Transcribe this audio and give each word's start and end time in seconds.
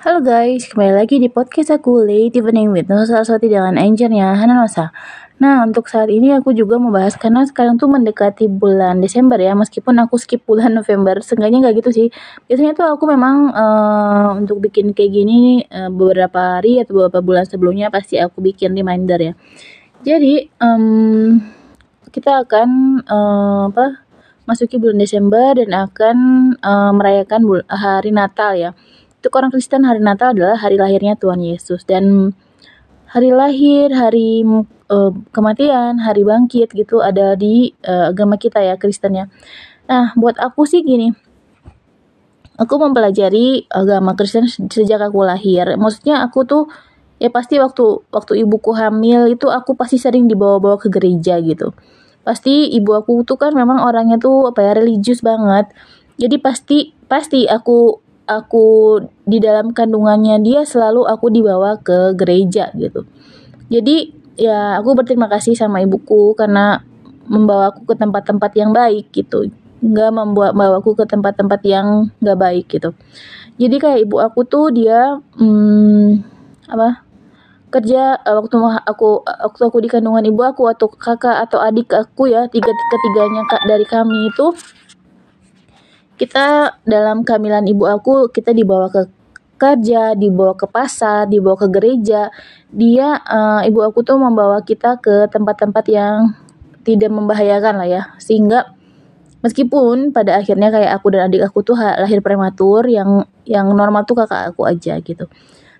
Halo 0.00 0.24
guys, 0.24 0.64
kembali 0.72 0.96
lagi 0.96 1.20
di 1.20 1.28
podcast 1.28 1.76
aku 1.76 2.08
Late 2.08 2.40
Evening 2.40 2.72
with 2.72 2.88
Nusa 2.88 3.20
Saraswati 3.20 3.52
dengan 3.52 3.76
angelnya 3.76 4.32
Hana 4.32 4.56
Nosa. 4.56 4.96
Nah, 5.40 5.64
untuk 5.64 5.88
saat 5.88 6.08
ini 6.08 6.36
aku 6.36 6.52
juga 6.52 6.76
mau 6.76 6.92
bahas 6.92 7.16
karena 7.16 7.44
sekarang 7.44 7.80
tuh 7.80 7.88
mendekati 7.88 8.48
bulan 8.48 9.00
Desember 9.00 9.40
ya, 9.40 9.56
meskipun 9.56 9.96
aku 10.00 10.16
skip 10.20 10.44
bulan 10.44 10.72
November, 10.78 11.20
seenggaknya 11.20 11.68
nggak 11.68 11.84
gitu 11.84 11.90
sih. 11.92 12.06
Biasanya 12.48 12.76
tuh 12.76 12.88
aku 12.92 13.08
memang 13.08 13.52
uh, 13.52 14.36
untuk 14.36 14.60
bikin 14.64 14.92
kayak 14.92 15.12
gini 15.12 15.64
uh, 15.68 15.88
beberapa 15.88 16.60
hari 16.60 16.80
atau 16.80 16.96
beberapa 16.96 17.20
bulan 17.20 17.44
sebelumnya 17.48 17.88
pasti 17.88 18.16
aku 18.16 18.40
bikin 18.40 18.72
reminder 18.72 19.20
ya. 19.20 19.32
Jadi, 20.00 20.48
um, 20.64 21.40
kita 22.08 22.44
akan 22.48 22.68
uh, 23.04 23.68
apa? 23.72 24.09
Masuki 24.50 24.82
bulan 24.82 24.98
Desember 24.98 25.54
dan 25.54 25.70
akan 25.70 26.16
uh, 26.58 26.90
merayakan 26.90 27.46
hari 27.70 28.10
Natal 28.10 28.58
ya 28.58 28.74
untuk 29.20 29.36
orang 29.36 29.52
Kristen 29.52 29.84
hari 29.84 30.00
Natal 30.00 30.32
adalah 30.32 30.56
hari 30.56 30.80
lahirnya 30.80 31.12
Tuhan 31.12 31.44
Yesus 31.44 31.84
dan 31.84 32.32
hari 33.04 33.28
lahir, 33.36 33.92
hari 33.92 34.48
uh, 34.88 35.12
kematian, 35.28 36.00
hari 36.00 36.24
bangkit 36.24 36.72
gitu 36.72 37.04
ada 37.04 37.36
di 37.36 37.76
uh, 37.84 38.08
agama 38.08 38.40
kita 38.40 38.64
ya 38.64 38.80
Kristen 38.80 39.12
ya. 39.12 39.28
Nah, 39.92 40.16
buat 40.16 40.40
aku 40.40 40.64
sih 40.64 40.80
gini. 40.80 41.12
Aku 42.56 42.80
mempelajari 42.80 43.68
agama 43.68 44.16
Kristen 44.16 44.48
sejak 44.48 45.04
aku 45.04 45.20
lahir. 45.20 45.68
Maksudnya 45.76 46.24
aku 46.24 46.48
tuh 46.48 46.72
ya 47.20 47.28
pasti 47.28 47.60
waktu 47.60 48.00
waktu 48.08 48.40
ibuku 48.40 48.72
hamil 48.72 49.28
itu 49.28 49.52
aku 49.52 49.76
pasti 49.76 50.00
sering 50.00 50.32
dibawa-bawa 50.32 50.80
ke 50.80 50.88
gereja 50.88 51.36
gitu. 51.44 51.76
Pasti 52.20 52.68
ibu 52.76 52.92
aku 52.92 53.24
tuh 53.24 53.40
kan 53.40 53.56
memang 53.56 53.80
orangnya 53.80 54.20
tuh 54.20 54.52
apa 54.52 54.60
ya 54.60 54.72
religius 54.76 55.24
banget. 55.24 55.72
Jadi 56.20 56.36
pasti 56.36 56.92
pasti 57.08 57.48
aku 57.48 57.96
aku 58.28 58.66
di 59.26 59.42
dalam 59.42 59.74
kandungannya 59.74 60.38
dia 60.44 60.62
selalu 60.62 61.08
aku 61.08 61.32
dibawa 61.32 61.80
ke 61.82 62.14
gereja 62.14 62.70
gitu. 62.78 63.08
Jadi 63.72 64.12
ya 64.38 64.78
aku 64.78 64.94
berterima 64.94 65.26
kasih 65.26 65.58
sama 65.58 65.82
ibuku 65.82 66.38
karena 66.38 66.84
membawa 67.26 67.74
aku 67.74 67.86
ke 67.88 67.94
tempat-tempat 67.98 68.52
yang 68.54 68.70
baik 68.70 69.10
gitu. 69.10 69.50
Nggak 69.80 70.10
membuat 70.12 70.52
aku 70.54 70.94
ke 70.94 71.08
tempat-tempat 71.08 71.60
yang 71.66 72.12
nggak 72.20 72.38
baik 72.38 72.66
gitu. 72.68 72.94
Jadi 73.60 73.76
kayak 73.76 73.98
ibu 74.08 74.16
aku 74.20 74.44
tuh 74.44 74.72
dia 74.72 75.20
hmm, 75.36 76.20
apa 76.68 77.09
kerja 77.70 78.18
eh, 78.20 78.34
waktu 78.34 78.56
aku 78.84 79.22
waktu 79.24 79.62
aku 79.62 79.78
di 79.80 79.88
kandungan 79.88 80.26
ibu 80.26 80.42
aku 80.42 80.66
atau 80.66 80.90
kakak 80.90 81.46
atau 81.46 81.62
adik 81.62 81.90
aku 81.94 82.26
ya 82.26 82.50
tiga 82.50 82.70
ketiganya 82.70 83.46
kak 83.46 83.62
dari 83.70 83.86
kami 83.86 84.28
itu 84.28 84.52
kita 86.20 86.76
dalam 86.84 87.24
kehamilan 87.24 87.64
ibu 87.64 87.88
aku 87.88 88.28
kita 88.28 88.52
dibawa 88.52 88.92
ke 88.92 89.08
kerja, 89.60 90.16
dibawa 90.16 90.56
ke 90.56 90.64
pasar, 90.64 91.28
dibawa 91.28 91.56
ke 91.60 91.68
gereja. 91.68 92.32
Dia 92.72 93.20
uh, 93.20 93.60
ibu 93.68 93.84
aku 93.84 94.00
tuh 94.00 94.16
membawa 94.16 94.64
kita 94.64 94.96
ke 95.04 95.28
tempat-tempat 95.28 95.84
yang 95.92 96.32
tidak 96.80 97.12
membahayakan 97.12 97.76
lah 97.76 97.88
ya. 97.88 98.02
Sehingga 98.16 98.72
meskipun 99.44 100.16
pada 100.16 100.40
akhirnya 100.40 100.72
kayak 100.72 100.96
aku 100.96 101.12
dan 101.12 101.28
adik 101.28 101.44
aku 101.44 101.60
tuh 101.60 101.76
lahir 101.76 102.24
prematur 102.24 102.88
yang 102.88 103.28
yang 103.44 103.68
normal 103.68 104.08
tuh 104.08 104.16
kakak 104.16 104.56
aku 104.56 104.64
aja 104.64 104.96
gitu. 105.04 105.28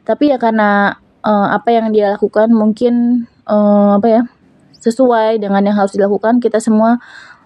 Tapi 0.04 0.28
ya 0.28 0.36
karena 0.36 1.00
uh, 1.24 1.48
apa 1.54 1.68
yang 1.72 1.92
dia 1.92 2.16
lakukan 2.16 2.52
mungkin 2.52 3.26
uh, 3.48 4.00
apa 4.00 4.08
ya 4.08 4.22
sesuai 4.80 5.40
dengan 5.40 5.60
yang 5.60 5.76
harus 5.76 5.92
dilakukan 5.92 6.40
kita 6.40 6.56
semua 6.56 6.98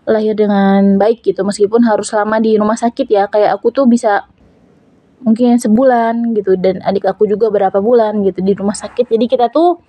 lahir 0.06 0.36
dengan 0.36 1.00
baik 1.00 1.24
gitu. 1.24 1.42
Meskipun 1.42 1.82
harus 1.84 2.12
lama 2.14 2.38
di 2.38 2.54
rumah 2.54 2.78
sakit 2.78 3.06
ya 3.10 3.26
kayak 3.26 3.58
aku 3.58 3.74
tuh 3.74 3.88
bisa 3.90 4.28
mungkin 5.24 5.56
sebulan 5.56 6.36
gitu 6.36 6.60
dan 6.60 6.84
adik 6.84 7.08
aku 7.08 7.24
juga 7.24 7.48
berapa 7.48 7.80
bulan 7.80 8.22
gitu 8.22 8.44
di 8.44 8.52
rumah 8.54 8.76
sakit. 8.76 9.08
Jadi 9.08 9.26
kita 9.26 9.48
tuh 9.48 9.80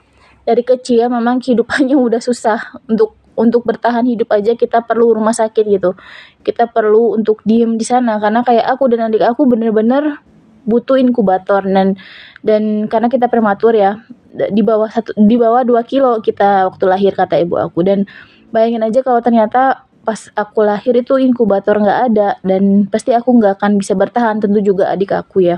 dari 0.48 0.64
kecil 0.64 1.12
memang 1.12 1.44
kehidupannya 1.44 1.96
udah 2.08 2.22
susah 2.24 2.82
untuk 2.90 3.20
untuk 3.36 3.68
bertahan 3.68 4.08
hidup 4.08 4.32
aja 4.32 4.56
kita 4.56 4.88
perlu 4.88 5.20
rumah 5.20 5.36
sakit 5.36 5.68
gitu. 5.68 5.94
Kita 6.42 6.72
perlu 6.72 7.20
untuk 7.20 7.44
diem 7.44 7.76
di 7.76 7.84
sana 7.84 8.16
karena 8.18 8.42
kayak 8.48 8.64
aku 8.64 8.88
dan 8.88 9.12
adik 9.12 9.28
aku 9.28 9.44
bener-bener 9.44 10.24
butuh 10.66 10.98
inkubator 10.98 11.64
dan 11.64 11.96
dan 12.42 12.90
karena 12.90 13.08
kita 13.08 13.30
prematur 13.30 13.78
ya 13.78 14.02
di 14.36 14.62
bawah 14.66 14.92
satu 14.92 15.16
di 15.16 15.40
bawah 15.40 15.64
dua 15.64 15.86
kilo 15.88 16.20
kita 16.20 16.68
waktu 16.68 16.86
lahir 16.90 17.14
kata 17.16 17.40
ibu 17.40 17.56
aku. 17.56 17.86
Dan 17.86 18.10
bayangin 18.52 18.84
aja 18.84 19.00
kalau 19.06 19.24
ternyata 19.24 19.88
pas 20.06 20.30
aku 20.38 20.62
lahir 20.62 20.94
itu 20.94 21.18
inkubator 21.18 21.82
nggak 21.82 22.00
ada 22.14 22.38
dan 22.46 22.86
pasti 22.86 23.16
aku 23.16 23.42
nggak 23.42 23.58
akan 23.58 23.82
bisa 23.82 23.98
bertahan 23.98 24.38
tentu 24.38 24.62
juga 24.62 24.92
adik 24.92 25.16
aku 25.16 25.46
ya. 25.46 25.58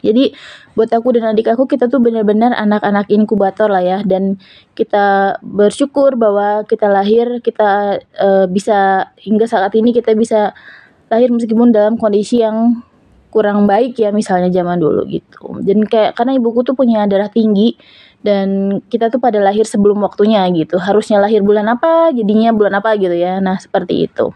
Jadi 0.00 0.32
buat 0.72 0.88
aku 0.88 1.12
dan 1.12 1.36
adik 1.36 1.52
aku 1.52 1.68
kita 1.68 1.88
tuh 1.92 2.00
benar-benar 2.00 2.56
anak-anak 2.56 3.08
inkubator 3.12 3.68
lah 3.68 3.84
ya. 3.84 3.98
Dan 4.00 4.40
kita 4.72 5.36
bersyukur 5.44 6.16
bahwa 6.16 6.64
kita 6.64 6.88
lahir 6.88 7.44
kita 7.44 8.00
uh, 8.16 8.48
bisa 8.48 9.12
hingga 9.20 9.44
saat 9.44 9.76
ini 9.76 9.92
kita 9.92 10.16
bisa 10.16 10.56
lahir 11.12 11.28
meskipun 11.28 11.74
dalam 11.74 12.00
kondisi 12.00 12.40
yang 12.40 12.80
kurang 13.30 13.64
baik 13.70 13.96
ya 13.96 14.10
misalnya 14.10 14.50
zaman 14.50 14.82
dulu 14.82 15.06
gitu. 15.06 15.62
Dan 15.62 15.86
kayak 15.86 16.18
karena 16.18 16.36
ibuku 16.36 16.66
tuh 16.66 16.74
punya 16.74 17.06
darah 17.06 17.30
tinggi 17.30 17.78
dan 18.20 18.78
kita 18.90 19.08
tuh 19.08 19.22
pada 19.22 19.38
lahir 19.38 19.64
sebelum 19.64 20.02
waktunya 20.02 20.44
gitu. 20.52 20.76
Harusnya 20.76 21.22
lahir 21.22 21.40
bulan 21.46 21.70
apa 21.70 22.10
jadinya 22.10 22.50
bulan 22.50 22.82
apa 22.82 22.98
gitu 22.98 23.14
ya. 23.14 23.38
Nah 23.38 23.56
seperti 23.56 24.10
itu. 24.10 24.34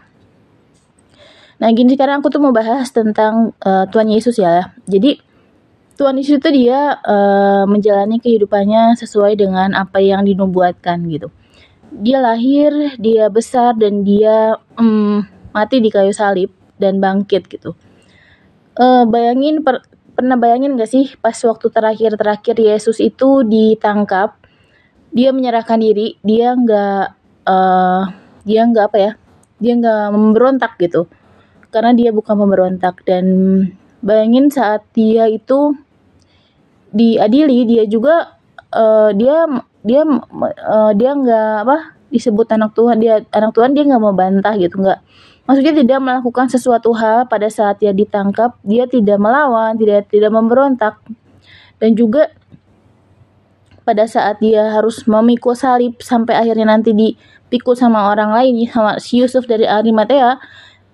Nah 1.59 1.69
gini 1.75 1.93
sekarang 1.95 2.23
aku 2.23 2.31
tuh 2.31 2.41
mau 2.41 2.55
bahas 2.55 2.89
tentang 2.89 3.51
uh, 3.61 3.85
Tuhan 3.91 4.09
Yesus 4.09 4.39
ya. 4.39 4.73
Jadi 4.87 5.19
Tuhan 5.95 6.15
Yesus 6.19 6.39
itu 6.39 6.49
dia 6.51 6.99
uh, 6.99 7.63
menjalani 7.67 8.19
kehidupannya 8.19 8.99
sesuai 8.99 9.39
dengan 9.39 9.75
apa 9.75 9.99
yang 9.99 10.23
dinubuatkan 10.23 11.03
gitu. 11.11 11.31
Dia 11.95 12.19
lahir 12.19 12.95
dia 12.99 13.31
besar 13.31 13.75
dan 13.79 14.03
dia 14.03 14.59
um, 14.75 15.23
mati 15.55 15.79
di 15.79 15.87
kayu 15.87 16.11
salib 16.11 16.51
dan 16.75 16.99
bangkit 16.99 17.47
gitu 17.47 17.75
uh, 18.79 19.03
bayangin 19.07 19.63
per, 19.63 19.83
pernah 20.15 20.39
bayangin 20.39 20.79
gak 20.79 20.91
sih 20.91 21.11
pas 21.19 21.35
waktu 21.35 21.67
terakhir-terakhir 21.67 22.55
Yesus 22.55 23.03
itu 23.03 23.43
ditangkap, 23.43 24.39
dia 25.15 25.31
menyerahkan 25.31 25.79
diri, 25.79 26.19
dia 26.23 26.55
nggak 26.55 27.05
uh, 27.47 28.03
dia 28.43 28.61
nggak 28.67 28.85
apa 28.91 28.97
ya, 28.99 29.11
dia 29.59 29.73
nggak 29.79 30.05
memberontak 30.11 30.75
gitu, 30.79 31.07
karena 31.71 31.95
dia 31.95 32.11
bukan 32.11 32.35
pemberontak 32.35 33.03
dan 33.07 33.25
bayangin 34.03 34.51
saat 34.51 34.83
dia 34.91 35.27
itu 35.31 35.75
diadili, 36.91 37.63
dia 37.67 37.83
juga 37.87 38.39
uh, 38.75 39.11
dia 39.15 39.47
dia 39.83 40.03
uh, 40.03 40.91
dia 40.95 41.11
nggak 41.15 41.55
apa 41.63 41.77
disebut 42.15 42.47
anak 42.55 42.71
Tuhan, 42.71 43.03
dia 43.03 43.21
anak 43.35 43.51
Tuhan 43.51 43.75
dia 43.75 43.83
nggak 43.83 44.01
mau 44.01 44.15
bantah 44.15 44.55
gitu, 44.55 44.79
nggak 44.79 44.99
maksudnya 45.45 45.73
tidak 45.75 45.99
melakukan 46.01 46.47
sesuatu 46.47 46.95
hal 46.95 47.27
pada 47.27 47.51
saat 47.51 47.83
dia 47.83 47.91
ditangkap, 47.91 48.55
dia 48.63 48.87
tidak 48.87 49.19
melawan, 49.19 49.75
tidak 49.75 50.07
tidak 50.07 50.31
memberontak. 50.31 50.95
Dan 51.75 51.93
juga 51.93 52.31
pada 53.85 54.09
saat 54.09 54.41
dia 54.41 54.73
harus 54.73 55.05
memikul 55.05 55.53
salib 55.53 56.01
sampai 56.01 56.33
akhirnya 56.33 56.73
nanti 56.73 56.91
dipikul 56.91 57.77
sama 57.77 58.09
orang 58.09 58.33
lain 58.33 58.65
sama 58.65 58.97
si 58.97 59.21
Yusuf 59.21 59.45
dari 59.45 59.69
Arimatea, 59.69 60.41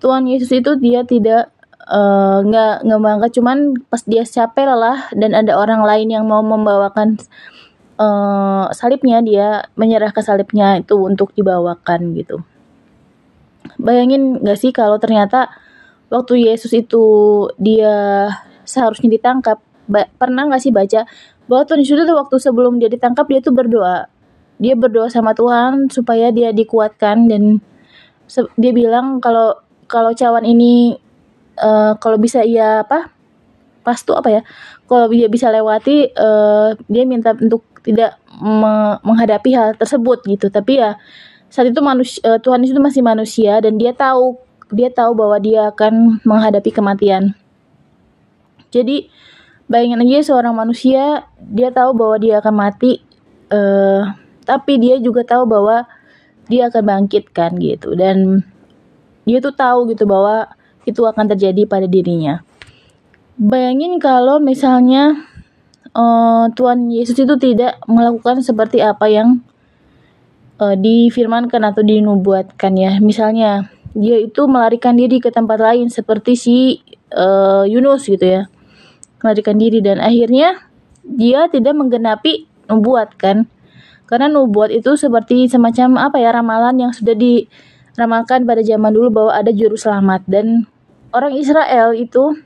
Tuhan 0.04 0.28
Yesus 0.28 0.52
itu 0.52 0.76
dia 0.76 1.06
tidak 1.06 1.48
eh, 1.88 2.38
nggak 2.44 2.74
uh, 2.84 3.16
nggak 3.16 3.32
cuman 3.32 3.80
pas 3.88 4.02
dia 4.04 4.26
capek 4.28 4.68
lelah 4.68 5.08
dan 5.16 5.32
ada 5.32 5.56
orang 5.56 5.80
lain 5.86 6.12
yang 6.12 6.28
mau 6.28 6.44
membawakan 6.44 7.16
uh, 7.98 8.70
salibnya 8.72 9.18
dia 9.20 9.66
menyerahkan 9.76 10.22
salibnya 10.22 10.80
itu 10.80 10.96
untuk 10.96 11.34
dibawakan 11.36 12.16
gitu. 12.16 12.40
Bayangin 13.78 14.42
gak 14.42 14.58
sih 14.58 14.70
kalau 14.70 14.98
ternyata 15.00 15.50
waktu 16.12 16.48
Yesus 16.50 16.72
itu 16.76 17.04
dia 17.56 18.28
seharusnya 18.62 19.08
ditangkap 19.10 19.58
pernah 20.16 20.46
gak 20.48 20.62
sih 20.62 20.72
baca 20.72 21.08
bahwa 21.50 21.62
Tuhan 21.66 21.80
Yesus 21.82 21.98
itu 21.98 22.14
waktu 22.14 22.36
sebelum 22.38 22.78
dia 22.78 22.88
ditangkap 22.92 23.26
dia 23.26 23.40
tuh 23.42 23.54
berdoa. 23.54 24.06
Dia 24.62 24.78
berdoa 24.78 25.10
sama 25.10 25.34
Tuhan 25.34 25.90
supaya 25.90 26.30
dia 26.30 26.54
dikuatkan 26.54 27.26
dan 27.26 27.58
dia 28.56 28.72
bilang 28.72 29.18
kalau 29.18 29.58
kalau 29.90 30.14
cawan 30.14 30.46
ini 30.46 30.96
uh, 31.58 31.98
kalau 31.98 32.16
bisa 32.16 32.46
ia 32.46 32.86
apa 32.86 33.12
pas 33.82 33.98
tuh 33.98 34.14
apa 34.14 34.28
ya 34.30 34.40
kalau 34.86 35.10
dia 35.10 35.26
bisa 35.26 35.50
lewati 35.50 36.10
uh, 36.14 36.78
dia 36.86 37.02
minta 37.04 37.34
untuk 37.34 37.66
tidak 37.82 38.18
me 38.38 38.96
menghadapi 39.02 39.50
hal 39.52 39.74
tersebut 39.74 40.22
gitu 40.26 40.48
tapi 40.48 40.78
ya 40.78 40.94
saat 41.52 41.68
itu 41.68 41.84
manusia 41.84 42.22
uh, 42.24 42.38
Tuhan 42.40 42.64
itu 42.64 42.80
masih 42.80 43.04
manusia 43.04 43.60
dan 43.60 43.76
dia 43.76 43.92
tahu 43.92 44.40
dia 44.72 44.88
tahu 44.88 45.12
bahwa 45.12 45.36
dia 45.36 45.68
akan 45.68 46.24
menghadapi 46.24 46.72
kematian. 46.72 47.36
Jadi 48.72 49.12
bayangin 49.68 50.00
aja 50.00 50.32
seorang 50.32 50.56
manusia 50.56 51.28
dia 51.36 51.68
tahu 51.68 51.92
bahwa 51.92 52.16
dia 52.16 52.40
akan 52.40 52.54
mati 52.56 53.04
uh, 53.52 54.16
tapi 54.48 54.80
dia 54.80 54.96
juga 54.96 55.28
tahu 55.28 55.44
bahwa 55.44 55.84
dia 56.48 56.72
akan 56.72 56.82
bangkit 56.88 57.30
kan 57.36 57.52
gitu 57.60 57.92
dan 57.92 58.42
dia 59.28 59.38
tuh 59.44 59.52
tahu 59.52 59.92
gitu 59.92 60.08
bahwa 60.08 60.50
itu 60.88 61.04
akan 61.04 61.36
terjadi 61.36 61.68
pada 61.68 61.84
dirinya. 61.84 62.40
Bayangin 63.42 63.98
kalau 63.98 64.38
misalnya 64.38 65.26
uh, 65.98 66.46
Tuhan 66.54 66.86
Yesus 66.94 67.18
itu 67.18 67.34
tidak 67.42 67.82
melakukan 67.90 68.38
seperti 68.38 68.78
apa 68.78 69.10
yang 69.10 69.42
uh, 70.62 70.78
difirmankan 70.78 71.62
atau 71.66 71.82
dinubuatkan 71.82 72.72
ya. 72.78 73.02
Misalnya 73.02 73.66
dia 73.98 74.22
itu 74.22 74.46
melarikan 74.46 74.94
diri 74.94 75.18
ke 75.18 75.34
tempat 75.34 75.58
lain 75.58 75.90
seperti 75.90 76.32
si 76.38 76.56
uh, 77.10 77.66
Yunus 77.66 78.06
gitu 78.06 78.22
ya. 78.22 78.42
Melarikan 79.26 79.58
diri 79.58 79.82
dan 79.82 79.98
akhirnya 79.98 80.62
dia 81.02 81.50
tidak 81.50 81.74
menggenapi 81.74 82.46
nubuat 82.70 83.18
kan. 83.18 83.50
Karena 84.06 84.30
nubuat 84.30 84.70
itu 84.70 84.94
seperti 84.94 85.50
semacam 85.50 86.10
apa 86.10 86.20
ya 86.20 86.30
ramalan 86.30 86.76
yang 86.78 86.92
sudah 86.92 87.16
diramalkan 87.16 88.44
pada 88.44 88.60
zaman 88.60 88.92
dulu 88.92 89.08
bahwa 89.08 89.32
ada 89.34 89.50
juru 89.50 89.74
selamat 89.74 90.28
dan 90.28 90.68
orang 91.16 91.32
Israel 91.32 91.96
itu 91.96 92.36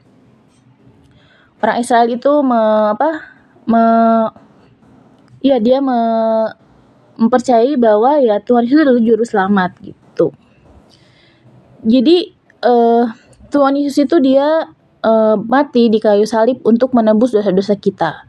orang 1.67 1.83
Israel 1.83 2.07
itu 2.07 2.31
me, 2.47 2.95
apa 2.95 3.11
me 3.67 3.83
ya 5.43 5.59
dia 5.59 5.83
me, 5.83 5.99
mempercayai 7.19 7.75
bahwa 7.75 8.23
ya 8.23 8.39
Tuhan 8.39 8.71
Yesus 8.71 8.87
adalah 8.87 9.03
juru 9.03 9.25
selamat 9.27 9.71
gitu. 9.83 10.31
Jadi 11.83 12.31
uh, 12.63 13.11
Tuhan 13.51 13.75
Yesus 13.75 14.07
itu 14.07 14.17
dia 14.23 14.71
uh, 15.03 15.35
mati 15.35 15.91
di 15.91 15.99
kayu 15.99 16.23
salib 16.23 16.63
untuk 16.63 16.95
menebus 16.95 17.35
dosa-dosa 17.35 17.75
kita. 17.75 18.23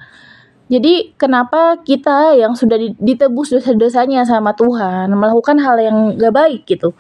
Jadi 0.68 1.16
kenapa 1.16 1.80
kita 1.80 2.36
yang 2.36 2.52
sudah 2.52 2.76
ditebus 3.00 3.56
dosa-dosanya 3.56 4.28
sama 4.28 4.52
Tuhan 4.52 5.16
melakukan 5.16 5.64
hal 5.64 5.80
yang 5.80 5.98
gak 6.20 6.36
baik 6.36 6.62
gitu. 6.68 6.92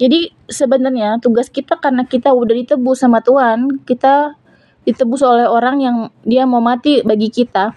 Jadi 0.00 0.32
sebenarnya 0.48 1.20
tugas 1.20 1.52
kita 1.52 1.76
karena 1.76 2.08
kita 2.08 2.32
udah 2.32 2.56
ditebus 2.56 3.04
sama 3.04 3.20
Tuhan, 3.20 3.84
kita 3.84 4.39
ditebus 4.88 5.20
oleh 5.22 5.46
orang 5.46 5.76
yang 5.80 5.96
dia 6.24 6.44
mau 6.48 6.62
mati 6.62 7.04
bagi 7.04 7.28
kita. 7.28 7.74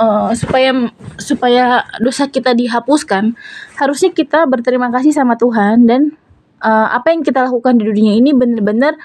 Uh, 0.00 0.32
supaya 0.32 0.72
supaya 1.20 1.84
dosa 2.00 2.24
kita 2.26 2.56
dihapuskan 2.56 3.36
harusnya 3.76 4.10
kita 4.10 4.48
berterima 4.48 4.88
kasih 4.88 5.12
sama 5.12 5.36
Tuhan 5.36 5.84
dan 5.84 6.16
uh, 6.64 6.88
apa 6.96 7.12
yang 7.12 7.20
kita 7.20 7.44
lakukan 7.44 7.76
di 7.76 7.84
dunia 7.84 8.16
ini 8.16 8.32
benar-benar 8.32 8.96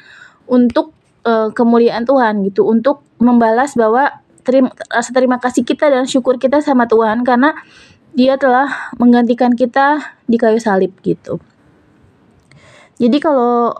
untuk 0.48 0.96
uh, 1.28 1.52
kemuliaan 1.52 2.08
Tuhan 2.08 2.40
gitu 2.48 2.64
untuk 2.66 3.04
membalas 3.20 3.76
bahwa 3.76 4.24
terima, 4.48 4.72
rasa 4.88 5.12
terima 5.12 5.38
kasih 5.44 5.68
kita 5.68 5.92
dan 5.92 6.08
syukur 6.08 6.40
kita 6.40 6.64
sama 6.64 6.88
Tuhan 6.88 7.28
karena 7.28 7.52
dia 8.16 8.40
telah 8.40 8.96
menggantikan 8.96 9.54
kita 9.54 10.18
di 10.26 10.40
kayu 10.40 10.58
salib 10.58 10.96
gitu. 11.04 11.38
Jadi 12.98 13.18
kalau 13.22 13.76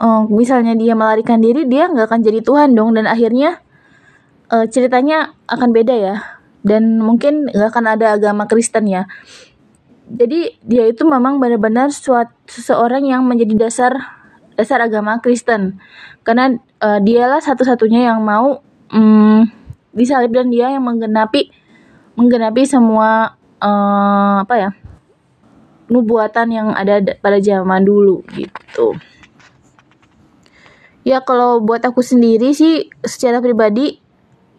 uh, 0.00 0.24
misalnya 0.28 0.76
dia 0.76 0.96
melarikan 0.96 1.40
diri 1.40 1.64
dia 1.68 1.88
nggak 1.88 2.08
akan 2.12 2.20
jadi 2.24 2.40
Tuhan 2.40 2.72
dong. 2.76 2.96
Dan 2.96 3.08
akhirnya 3.08 3.60
uh, 4.52 4.64
ceritanya 4.68 5.34
akan 5.48 5.70
beda 5.72 5.94
ya. 5.96 6.16
Dan 6.66 6.98
mungkin 6.98 7.50
nggak 7.50 7.68
akan 7.72 7.84
ada 7.96 8.16
agama 8.16 8.44
Kristen 8.50 8.90
ya. 8.90 9.06
Jadi 10.06 10.62
dia 10.62 10.86
itu 10.86 11.02
memang 11.02 11.42
benar-benar 11.42 11.90
seseorang 12.46 13.02
yang 13.02 13.26
menjadi 13.26 13.66
dasar 13.66 13.92
dasar 14.54 14.80
agama 14.80 15.18
Kristen. 15.18 15.78
Karena 16.22 16.54
uh, 16.82 16.98
dialah 17.02 17.42
satu-satunya 17.42 18.10
yang 18.10 18.22
mau 18.22 18.62
um, 18.90 19.46
disalib 19.96 20.36
dan 20.36 20.52
dia 20.52 20.70
yang 20.76 20.84
menggenapi 20.84 21.48
menggenapi 22.16 22.68
semua 22.68 23.36
uh, 23.60 24.44
apa 24.44 24.54
ya 24.56 24.70
nubuatan 25.86 26.48
yang 26.50 26.68
ada 26.74 27.00
pada 27.22 27.38
zaman 27.38 27.86
dulu 27.86 28.20
gitu 28.34 28.96
ya 31.06 31.22
kalau 31.22 31.62
buat 31.62 31.86
aku 31.86 32.02
sendiri 32.02 32.50
sih 32.50 32.90
secara 33.06 33.38
pribadi 33.38 34.02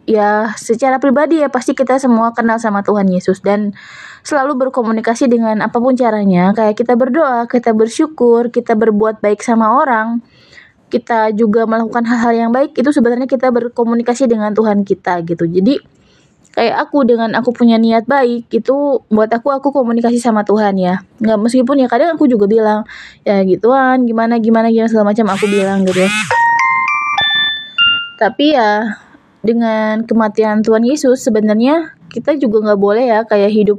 ya 0.08 0.56
secara 0.56 0.96
pribadi 0.96 1.44
ya 1.44 1.52
pasti 1.52 1.76
kita 1.76 2.00
semua 2.00 2.32
kenal 2.32 2.56
sama 2.56 2.80
Tuhan 2.80 3.04
Yesus 3.12 3.44
dan 3.44 3.76
selalu 4.24 4.56
berkomunikasi 4.66 5.28
dengan 5.28 5.60
apa 5.60 5.76
pun 5.76 5.92
caranya. 5.92 6.56
Kayak 6.56 6.80
kita 6.80 6.96
berdoa 6.96 7.44
kita 7.44 7.76
bersyukur 7.76 8.48
kita 8.48 8.72
berbuat 8.72 9.20
baik 9.20 9.44
sama 9.44 9.76
orang 9.76 10.24
kita 10.88 11.36
juga 11.36 11.68
melakukan 11.68 12.08
hal-hal 12.08 12.48
yang 12.48 12.50
baik 12.50 12.72
itu 12.80 12.88
sebenarnya 12.88 13.28
kita 13.28 13.52
berkomunikasi 13.52 14.24
dengan 14.24 14.56
Tuhan 14.56 14.88
kita 14.88 15.20
gitu. 15.28 15.44
Jadi 15.44 15.76
kayak 16.58 16.74
aku 16.74 17.06
dengan 17.06 17.30
aku 17.38 17.54
punya 17.54 17.78
niat 17.78 18.10
baik 18.10 18.50
itu 18.50 19.06
buat 19.14 19.30
aku 19.30 19.54
aku 19.54 19.70
komunikasi 19.70 20.18
sama 20.18 20.42
Tuhan 20.42 20.74
ya. 20.74 21.06
Nggak 21.22 21.38
meskipun 21.38 21.78
ya 21.78 21.86
kadang 21.86 22.18
aku 22.18 22.26
juga 22.26 22.50
bilang 22.50 22.82
ya 23.22 23.46
gituan 23.46 24.02
gimana 24.02 24.42
gimana 24.42 24.66
gimana 24.74 24.90
segala 24.90 25.14
macam 25.14 25.30
aku 25.30 25.46
bilang 25.46 25.86
gitu. 25.86 26.02
Ya 26.02 26.10
tapi 28.18 28.58
ya 28.58 28.98
dengan 29.46 30.02
kematian 30.02 30.66
Tuhan 30.66 30.82
Yesus 30.82 31.22
sebenarnya 31.22 31.94
kita 32.10 32.34
juga 32.34 32.66
nggak 32.66 32.80
boleh 32.82 33.06
ya 33.06 33.22
kayak 33.22 33.54
hidup 33.54 33.78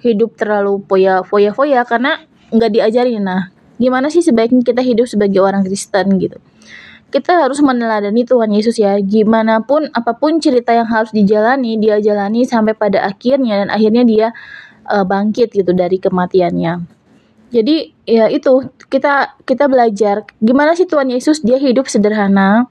hidup 0.00 0.32
terlalu 0.40 0.80
foya 0.88 1.20
foya 1.20 1.52
foya 1.52 1.84
karena 1.84 2.24
nggak 2.48 2.72
diajarin. 2.72 3.20
Nah 3.20 3.52
gimana 3.76 4.08
sih 4.08 4.24
sebaiknya 4.24 4.64
kita 4.64 4.80
hidup 4.80 5.04
sebagai 5.04 5.44
orang 5.44 5.60
Kristen 5.60 6.16
gitu 6.16 6.40
kita 7.08 7.40
harus 7.40 7.64
meneladani 7.64 8.24
Tuhan 8.28 8.52
Yesus 8.52 8.76
ya. 8.76 9.00
Gimana 9.00 9.64
pun 9.64 9.88
apa 9.96 10.16
pun 10.16 10.36
cerita 10.40 10.76
yang 10.76 10.88
harus 10.88 11.08
dijalani 11.12 11.80
dia 11.80 11.96
jalani 12.00 12.44
sampai 12.44 12.76
pada 12.76 13.04
akhirnya 13.08 13.64
dan 13.64 13.68
akhirnya 13.72 14.04
dia 14.04 14.26
uh, 14.88 15.04
bangkit 15.08 15.52
gitu 15.52 15.72
dari 15.72 15.96
kematiannya. 15.96 16.84
Jadi 17.48 17.96
ya 18.04 18.28
itu 18.28 18.68
kita 18.92 19.40
kita 19.48 19.64
belajar 19.72 20.28
gimana 20.36 20.76
sih 20.76 20.84
Tuhan 20.84 21.08
Yesus 21.08 21.40
dia 21.40 21.56
hidup 21.56 21.88
sederhana. 21.88 22.68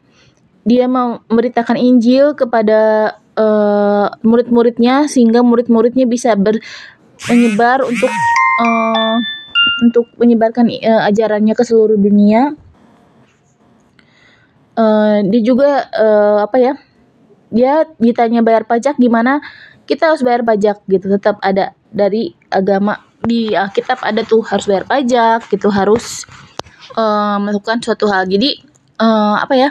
Dia 0.68 0.86
memberitakan 0.86 1.80
Injil 1.80 2.36
kepada 2.36 3.16
uh, 3.40 4.08
murid-muridnya 4.22 5.08
sehingga 5.08 5.42
murid-muridnya 5.42 6.06
bisa 6.06 6.36
ber 6.36 6.60
menyebar 7.32 7.82
untuk 7.88 8.12
uh, 8.62 9.18
untuk 9.82 10.06
menyebarkan 10.20 10.70
uh, 10.70 11.10
ajarannya 11.10 11.58
ke 11.58 11.64
seluruh 11.66 11.98
dunia. 11.98 12.54
Uh, 14.78 15.26
dia 15.26 15.42
juga 15.42 15.90
uh, 15.90 16.46
apa 16.46 16.58
ya? 16.62 16.74
Dia 17.50 17.90
ditanya 17.98 18.46
bayar 18.46 18.70
pajak 18.70 19.02
gimana? 19.02 19.42
Kita 19.90 20.14
harus 20.14 20.22
bayar 20.22 20.46
pajak 20.46 20.86
gitu. 20.86 21.10
Tetap 21.10 21.42
ada 21.42 21.74
dari 21.90 22.38
agama 22.54 23.02
di 23.26 23.58
Alkitab 23.58 24.06
ada 24.06 24.22
tuh 24.22 24.46
harus 24.46 24.70
bayar 24.70 24.86
pajak 24.86 25.50
gitu 25.50 25.74
harus 25.74 26.30
uh, 26.94 27.42
melakukan 27.42 27.82
suatu 27.82 28.06
hal. 28.06 28.30
Jadi 28.30 28.62
uh, 29.02 29.42
apa 29.42 29.56
ya? 29.58 29.70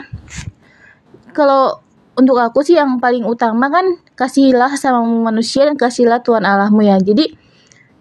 kalau 1.37 1.85
untuk 2.17 2.41
aku 2.41 2.65
sih 2.65 2.73
yang 2.73 2.97
paling 2.97 3.21
utama 3.21 3.69
kan 3.69 4.01
kasihlah 4.17 4.73
sama 4.73 5.05
manusia 5.29 5.69
dan 5.69 5.77
kasihlah 5.77 6.25
Tuhan 6.25 6.41
Allahmu 6.41 6.81
ya. 6.81 6.97
Jadi 6.97 7.29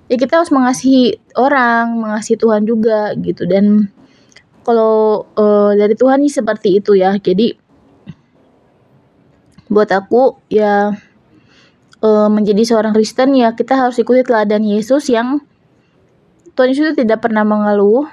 ya 0.09 0.17
kita 0.17 0.41
harus 0.41 0.49
mengasihi 0.49 1.21
orang, 1.37 2.01
mengasihi 2.01 2.41
Tuhan 2.41 2.65
juga 2.65 3.13
gitu 3.21 3.45
dan 3.45 3.93
kalau 4.67 5.23
uh, 5.39 5.71
dari 5.79 5.95
Tuhan 5.95 6.27
sih 6.27 6.43
seperti 6.43 6.83
itu 6.83 6.99
ya. 6.99 7.15
Jadi 7.15 7.55
buat 9.71 9.87
aku 9.95 10.43
ya 10.51 10.91
uh, 12.03 12.29
menjadi 12.31 12.63
seorang 12.67 12.91
Kristen 12.91 13.39
ya 13.39 13.55
kita 13.55 13.79
harus 13.79 13.95
ikuti 14.03 14.27
teladan 14.27 14.67
Yesus 14.67 15.07
yang 15.07 15.39
Tuhan 16.59 16.75
Yesus 16.75 16.99
tidak 16.99 17.23
pernah 17.23 17.47
mengeluh. 17.47 18.11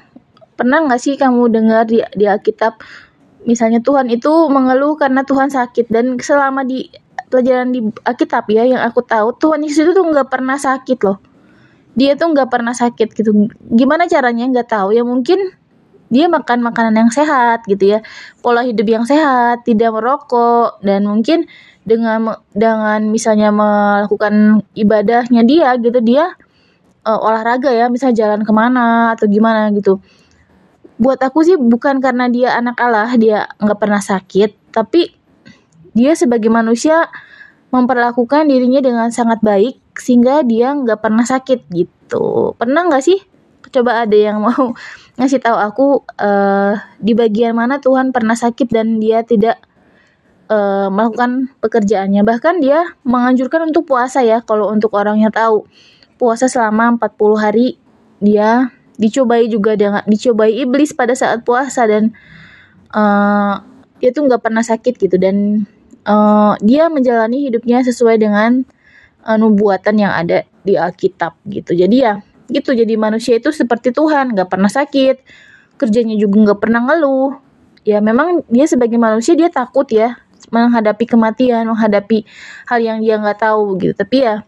Pernah 0.54 0.86
nggak 0.86 1.02
sih 1.02 1.18
kamu 1.18 1.50
dengar 1.50 1.90
di, 1.90 2.06
di 2.14 2.30
Alkitab 2.30 2.78
misalnya 3.50 3.82
Tuhan 3.82 4.14
itu 4.14 4.30
mengeluh 4.54 4.94
karena 4.94 5.26
Tuhan 5.26 5.50
sakit? 5.50 5.90
Dan 5.90 6.22
selama 6.22 6.62
di 6.62 6.86
pelajaran 7.34 7.74
di 7.74 7.82
Alkitab 8.06 8.46
ya 8.54 8.62
yang 8.62 8.82
aku 8.86 9.02
tahu 9.02 9.34
Tuhan 9.42 9.66
Yesus 9.66 9.90
itu 9.90 9.92
tuh 9.98 10.06
nggak 10.06 10.30
pernah 10.30 10.62
sakit 10.62 11.00
loh. 11.02 11.18
Dia 11.98 12.14
tuh 12.14 12.30
nggak 12.30 12.50
pernah 12.50 12.74
sakit 12.78 13.10
gitu. 13.18 13.50
Gimana 13.74 14.06
caranya? 14.06 14.46
Nggak 14.50 14.70
tahu. 14.70 14.94
Ya 14.94 15.02
mungkin 15.02 15.40
dia 16.14 16.30
makan 16.30 16.62
makanan 16.62 16.94
yang 16.94 17.12
sehat 17.12 17.66
gitu 17.66 17.98
ya. 17.98 18.00
Pola 18.46 18.62
hidup 18.62 18.86
yang 18.86 19.06
sehat 19.10 19.66
tidak 19.66 19.90
merokok 19.98 20.78
dan 20.86 21.10
mungkin 21.10 21.50
dengan 21.84 22.38
dengan 22.54 23.10
misalnya 23.10 23.50
melakukan 23.52 24.64
ibadahnya 24.78 25.42
dia 25.44 25.76
gitu 25.82 26.00
dia 26.00 26.38
uh, 27.04 27.20
olahraga 27.20 27.74
ya 27.74 27.92
misal 27.92 28.16
jalan 28.16 28.46
ke 28.46 28.52
mana 28.54 29.18
atau 29.18 29.26
gimana 29.26 29.74
gitu. 29.76 30.00
Buat 31.02 31.20
aku 31.26 31.42
sih 31.42 31.58
bukan 31.58 32.00
karena 32.00 32.30
dia 32.30 32.56
anak 32.56 32.78
Allah 32.80 33.12
dia 33.18 33.50
nggak 33.60 33.80
pernah 33.82 34.00
sakit 34.00 34.72
tapi 34.72 35.12
dia 35.94 36.14
sebagai 36.14 36.54
manusia 36.54 37.10
memperlakukan 37.74 38.46
dirinya 38.46 38.86
dengan 38.86 39.10
sangat 39.10 39.42
baik 39.42 39.82
sehingga 39.98 40.46
dia 40.46 40.78
nggak 40.78 41.02
pernah 41.02 41.26
sakit 41.26 41.70
gitu. 41.74 42.54
Pernah 42.54 42.86
nggak 42.86 43.04
sih 43.04 43.33
coba 43.74 44.06
ada 44.06 44.14
yang 44.14 44.40
mau 44.40 44.78
ngasih 45.18 45.42
tahu 45.42 45.58
aku 45.58 45.88
uh, 46.22 46.78
di 47.02 47.18
bagian 47.18 47.58
mana 47.58 47.82
Tuhan 47.82 48.14
pernah 48.14 48.38
sakit 48.38 48.70
dan 48.70 49.02
dia 49.02 49.26
tidak 49.26 49.58
uh, 50.50 50.88
melakukan 50.94 51.54
pekerjaannya. 51.60 52.22
Bahkan 52.22 52.62
dia 52.62 52.94
menganjurkan 53.06 53.74
untuk 53.74 53.90
puasa 53.90 54.22
ya 54.22 54.46
kalau 54.46 54.70
untuk 54.70 54.94
orangnya 54.94 55.34
tahu. 55.34 55.66
Puasa 56.22 56.48
selama 56.48 56.96
40 57.02 57.36
hari 57.44 57.68
dia 58.24 58.72
dicobai 58.96 59.50
juga 59.50 59.76
dengan 59.76 60.06
dicobai 60.06 60.54
iblis 60.54 60.94
pada 60.94 61.18
saat 61.18 61.44
puasa 61.44 61.90
dan 61.90 62.14
uh, 62.94 63.60
dia 64.00 64.10
tuh 64.14 64.30
nggak 64.30 64.42
pernah 64.42 64.64
sakit 64.64 64.94
gitu. 64.98 65.18
Dan 65.18 65.68
uh, 66.08 66.54
dia 66.64 66.88
menjalani 66.88 67.50
hidupnya 67.50 67.84
sesuai 67.84 68.22
dengan 68.22 68.64
uh, 69.26 69.38
nubuatan 69.38 69.96
yang 70.00 70.14
ada 70.14 70.48
di 70.64 70.80
Alkitab 70.80 71.36
gitu. 71.50 71.76
Jadi 71.76 71.98
ya 72.00 72.24
gitu 72.52 72.76
jadi 72.76 72.94
manusia 73.00 73.40
itu 73.40 73.52
seperti 73.54 73.96
Tuhan 73.96 74.36
nggak 74.36 74.50
pernah 74.50 74.72
sakit 74.72 75.24
kerjanya 75.80 76.16
juga 76.20 76.52
nggak 76.52 76.60
pernah 76.60 76.82
ngeluh 76.84 77.40
ya 77.88 78.00
memang 78.00 78.44
dia 78.52 78.66
sebagai 78.68 79.00
manusia 79.00 79.36
dia 79.36 79.48
takut 79.48 79.88
ya 79.92 80.20
menghadapi 80.52 81.08
kematian 81.08 81.68
menghadapi 81.68 82.28
hal 82.68 82.80
yang 82.84 83.00
dia 83.00 83.20
nggak 83.20 83.40
tahu 83.40 83.80
gitu 83.80 83.96
tapi 83.96 84.28
ya 84.28 84.44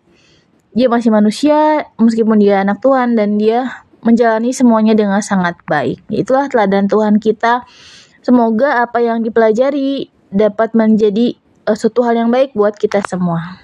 dia 0.76 0.92
masih 0.92 1.08
manusia 1.08 1.88
meskipun 1.96 2.36
dia 2.36 2.60
anak 2.60 2.84
Tuhan 2.84 3.16
dan 3.16 3.40
dia 3.40 3.86
menjalani 4.06 4.54
semuanya 4.54 4.94
dengan 4.94 5.24
sangat 5.24 5.58
baik. 5.66 6.04
Itulah 6.14 6.46
teladan 6.52 6.86
Tuhan 6.86 7.18
kita. 7.18 7.66
Semoga 8.22 8.86
apa 8.86 9.02
yang 9.02 9.26
dipelajari 9.26 10.14
dapat 10.30 10.78
menjadi 10.78 11.40
uh, 11.66 11.74
suatu 11.74 12.06
hal 12.06 12.20
yang 12.20 12.30
baik 12.30 12.54
buat 12.54 12.78
kita 12.78 13.02
semua. 13.08 13.58